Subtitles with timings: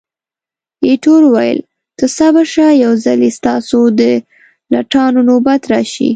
[0.85, 1.59] ایټور وویل،
[1.97, 4.01] ته صبر شه، یو ځلي ستاسو د
[4.73, 6.09] لټانو نوبت راشي.